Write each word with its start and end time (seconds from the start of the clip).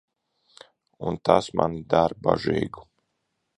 Un 1.09 1.19
tas 1.29 1.51
mani 1.61 1.85
dara 1.95 2.19
bažīgu. 2.29 2.89